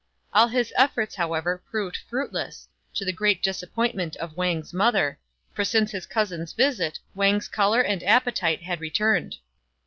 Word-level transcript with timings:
All 0.33 0.47
his 0.47 0.73
efforts, 0.77 1.13
however, 1.13 1.61
proved 1.69 1.95
fruitless, 1.95 2.67
to 2.95 3.05
the 3.05 3.13
great 3.13 3.43
disappointment 3.43 4.15
of 4.15 4.35
Wang's 4.35 4.73
mother; 4.73 5.19
for 5.53 5.63
since 5.63 5.91
his 5.91 6.07
cousin's 6.07 6.53
visit 6.53 6.97
Wang's 7.13 7.47
colour 7.47 7.81
and 7.81 8.01
appetite 8.01 8.63
had 8.63 8.81
returned. 8.81 9.35